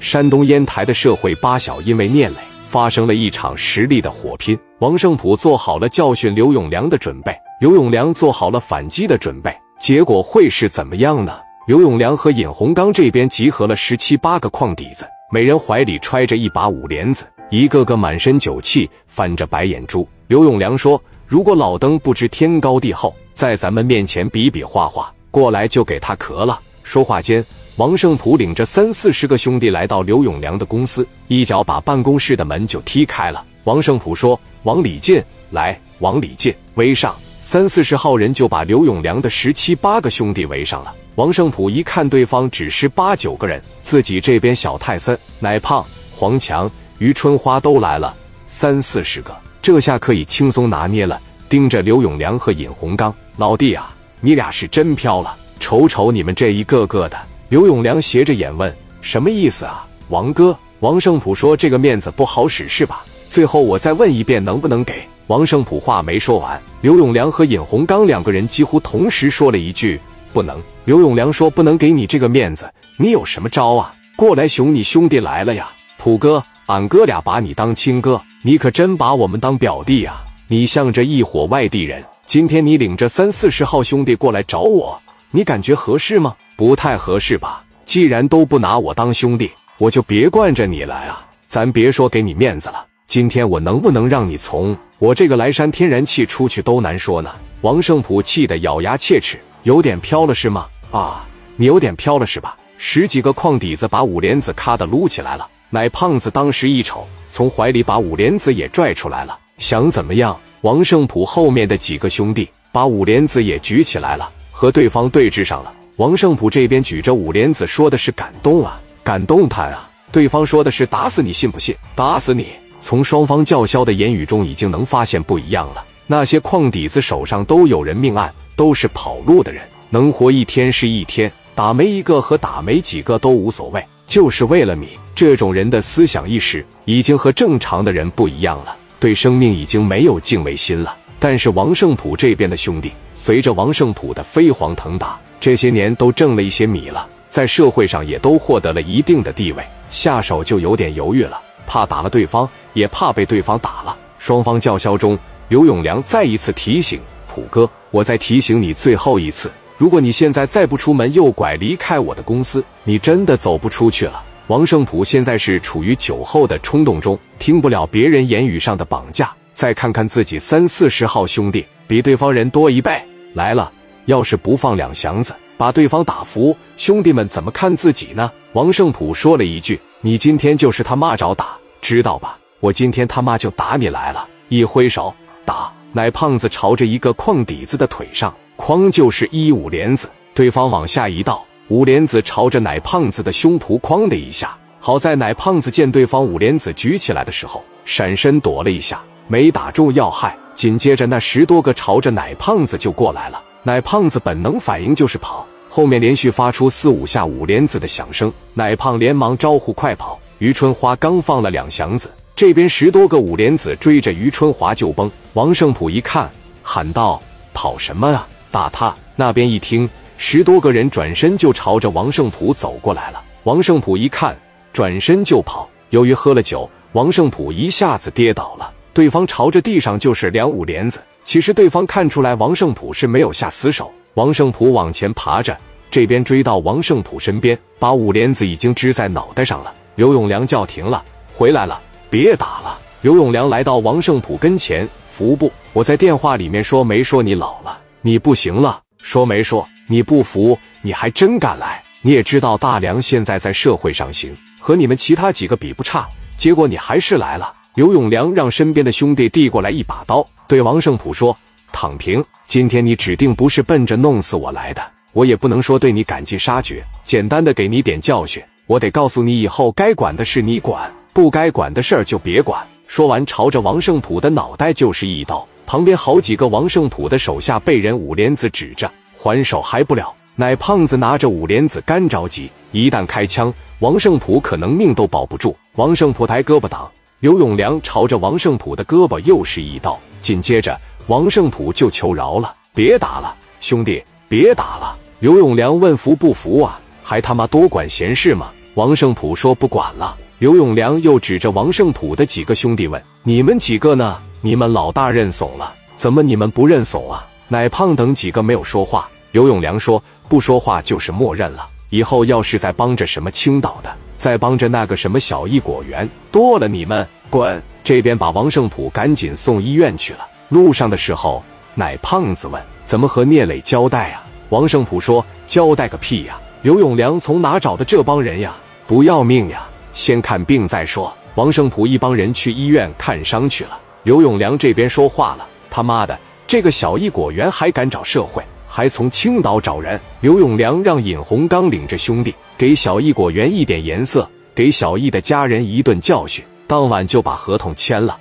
[0.00, 4.58] 山东烟台的社会八小因为聂磊发生了一场实力的火拼。
[4.78, 9.54] 王胜普做好了教训刘永良的准备，刘永良做好了反击的准备。
[9.78, 11.38] 结果会是怎么样呢？
[11.66, 20.08] 刘永良和尹洪刚这边集合了十七八个矿底子，每人怀里揣着一把五连子，一个个满身酒气，翻着白眼珠。
[20.26, 27.44] 刘永良说：“如果老登不知天高地厚，在咱们面前比比划划，过来就给他壳了。”说话间。
[27.76, 33.42] 王胜普领着三四十个兄弟来到刘永良的公司，一脚把办公室的门就踢开了。
[33.64, 40.94] 王胜普说：“往里进来，往里进，围上。”三四十号人就把刘永良的十七八个兄弟围上了。
[41.16, 45.82] 王胜普一看对方只是八九个人，自己这边小泰森、奶胖、
[46.14, 48.14] 黄强、于春花都来了，
[48.46, 51.18] 三四十个，这下可以轻松拿捏了。
[51.48, 57.18] 盯着刘永良和尹洪刚，老弟啊，你俩是真飘了，瞅瞅你们这一个个的。
[57.50, 58.72] 刘永良斜着眼问
[59.02, 63.02] ：“什么意思啊，王哥？”王胜普说：“这个面子不好使是吧？
[63.28, 70.00] 最后我再问一遍，能不能给？”王胜普话没说完，刘永良和尹洪刚两个人几乎同时说了一句
[70.32, 73.92] ：“不能。”刘永良说：“不能给你这个面子，你有什么招啊？
[74.14, 75.68] 过来，熊，你兄弟来了呀！
[75.98, 80.22] 普哥，俺哥俩把你当亲哥，你可真把我们当表弟呀！
[80.46, 87.64] 你向着一伙外地人，今天你领着三四十号兄弟过来找我，你感觉合适吗？”不太合适吧？
[87.86, 91.26] 既然都不拿我当兄弟，我就别惯着你了啊！
[91.48, 97.30] 咱别说给你面子了，今天我能不能让你从我这个莱山天然气出去都难说呢！
[97.62, 100.66] 王胜普气得咬牙切齿，有点飘了是吗？
[100.90, 101.24] 啊，
[101.56, 102.54] 你有点飘了是吧？
[102.76, 105.48] 十几个矿底子把五莲子咔的撸起来了。
[105.70, 110.38] 奶胖子当时一瞅，从怀里把五莲子也拽出来了，想怎么样？
[110.60, 115.72] 王胜普后面的几个兄弟把五莲子也举起来了，和对方对峙上了。
[116.00, 119.86] 王胜普这边举着五莲子，说的是感动啊，感动他啊。
[120.10, 121.76] 对方说的是打死你信不信？
[121.94, 122.46] 打死你！
[122.80, 125.84] 从双方叫嚣的言语中，已经能发现不一样了。
[126.06, 134.88] 那些矿底子手上都有人命案，都是跑路的人，能活一天是一天，打没一个和打没几个都无所谓，就是为了米。
[135.14, 140.96] 这种人的思想意识已经和正常的人不一样了，对生命已经没有敬畏心了。
[141.18, 145.20] 但是王胜普这边的兄弟，随着王胜普的飞黄腾达。
[145.40, 153.96] 这些年都挣了一些米了，在社会上也都获得了一定的地位，下手就有点犹豫了，怕打了对方，也怕被对方打了。
[154.18, 155.18] 双方叫嚣中，
[155.48, 169.32] 刘永良再一次提醒普哥：“我再提醒你最后一次，如果你现在再不出门右拐离开我的公司，你真的走不出去了。”王胜普现在是处于酒后的冲动中，听不了别人言语上的绑架。
[169.54, 173.00] 再看看自己三四十号兄弟，比对方人多一倍
[173.32, 173.70] 来了。
[174.10, 178.30] 要是不放两祥子，把对方打服，兄弟们怎么看自己呢？
[178.54, 182.36] 王胜普说了一句：“你今天就是他妈找打，知道吧？
[182.58, 190.10] 我今天他妈就打你来了。”一挥手，打奶胖子朝着一个矿底子的腿上，哐就是一五连子。
[190.34, 194.58] 对方往下一倒，五连子朝着奶胖子的胸脯哐的一下。
[194.80, 200.36] 好在奶胖子见对方五连子举起来的时候，闪身躲了一下，没打中要害。
[200.52, 203.40] 紧接着那十多个朝着奶胖子就过来了。
[203.62, 210.18] 奶胖子本能反应就是跑，后面连续发出四五下五连子的响声，奶胖连忙招呼快跑。
[210.38, 215.10] 于春花刚放了两响子，这边十多个五连子追着于春华就崩。
[215.34, 216.30] 王胜普一看，
[216.62, 217.20] 喊道
[217.52, 218.26] ：“跑什么啊？
[218.50, 223.22] 打他！”那边一听，十多个人转身就朝着王胜普走过来了。
[223.44, 224.34] 王胜普一看，
[224.72, 225.68] 转身就跑。
[225.90, 231.02] 由于喝了酒，王胜普一下子跌倒了，对方朝着地上就是两五连子。
[231.30, 235.56] 其实对方看出来王胜普是没有下死手，王胜普往前爬着，
[235.88, 239.72] 这边追到王胜普身边，把五连子已经支在脑袋上了。
[239.94, 241.80] 刘永良叫停了，回来了，
[242.10, 242.76] 别打了。
[243.02, 249.64] 刘永良来到王胜普跟前，服部，我在电话里面说没说你老了，你不行了，说没说？
[249.86, 251.80] 你不服，你还真敢来？
[252.02, 257.52] 你也知道大梁现在在社会上行，和你们其他几个比不差，结果你还是来了。
[257.76, 260.26] 刘永良让身边的兄弟递过来一把刀。
[260.50, 261.36] 对王胜普说
[261.70, 264.82] ：“躺平，今天你指定不是奔着弄死我来的。
[265.12, 268.42] 我也不能说对你赶尽杀绝，简单的给你点教训。
[268.66, 275.46] 我得告诉你，以后该管的事你管，不该管的事儿就别管。”说完，朝着王胜普的脑袋就是一刀。
[275.66, 280.12] 旁边好几个王胜普的手下被人五莲子指着，还手还不了。
[280.34, 285.56] 奶胖子拿着五莲子干着急，一旦开枪，王胜普可能命都保不住。
[285.76, 289.96] 王胜普抬胳膊挡，刘永良朝着王胜普的胳膊又是一刀。
[290.20, 296.80] 紧接着，王胜普就求饶了：“别打了，兄弟，别打了。”刘永良问服不服啊？
[297.02, 298.50] 还他妈多管闲事吗？
[298.74, 300.16] 王胜普说不管了。
[300.38, 304.16] 刘永良又指着王胜普的几个兄弟问：“你们几个呢？
[304.40, 309.08] 你们老大认怂了，怎么你们不认怂啊？”奶胖等几个没有说话。
[309.32, 311.68] 刘永良说：“不说话就是默认了。
[311.90, 320.20] 以后要是再帮着什么青岛的，再帮着那个什么小艺果园，剁了你们滚！”这边把王胜普赶紧送医院去了。
[320.48, 321.42] 路上的时候，
[321.74, 326.40] 奶胖子问：“怎么和聂磊交代啊？”王胜普说：“交代个屁呀！
[326.62, 328.54] 刘永良从哪找的这帮人呀？
[328.86, 329.68] 不要命呀！
[329.92, 333.76] 先看病再说。”王胜普一帮人去医院看伤去了。
[334.04, 336.16] 刘永良这边说话了：“他妈的，
[336.46, 346.44] 这个小异果园还敢找社会，还从青岛找人！”刘永良让尹洪刚领着兄弟给小异果园一点颜色，给小异的家人一顿教训。
[346.70, 348.16] 当晚就把合同签了。